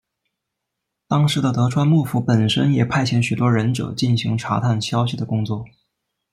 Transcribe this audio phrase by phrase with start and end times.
[1.07, 5.63] 当时的德川幕府本身也派遣许多忍者进行查探消息的工作。